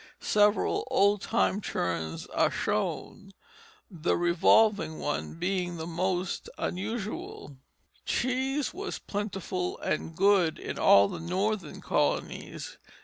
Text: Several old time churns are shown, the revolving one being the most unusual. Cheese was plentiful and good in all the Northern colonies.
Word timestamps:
Several 0.19 0.87
old 0.89 1.21
time 1.21 1.61
churns 1.61 2.25
are 2.25 2.49
shown, 2.49 3.33
the 3.91 4.17
revolving 4.17 4.97
one 4.97 5.35
being 5.35 5.77
the 5.77 5.85
most 5.85 6.49
unusual. 6.57 7.57
Cheese 8.03 8.73
was 8.73 8.97
plentiful 8.97 9.77
and 9.77 10.15
good 10.15 10.57
in 10.57 10.79
all 10.79 11.07
the 11.07 11.19
Northern 11.19 11.81
colonies. 11.81 12.79